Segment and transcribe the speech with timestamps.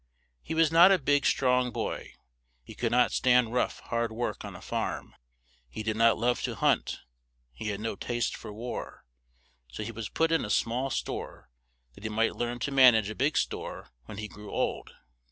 [0.41, 2.13] He was not a big, strong boy;
[2.63, 5.13] he could not stand rough, hard work on a farm;
[5.69, 7.01] he did not love to hunt;
[7.53, 9.05] he had no taste for war;
[9.71, 11.51] so he was put in a small store,
[11.93, 14.95] that he might learn to man age a big store when he grew old.